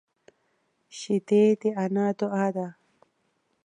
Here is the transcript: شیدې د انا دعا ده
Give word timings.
شیدې 0.97 1.43
د 1.59 1.63
انا 1.83 2.05
دعا 2.19 2.45
ده 2.55 2.67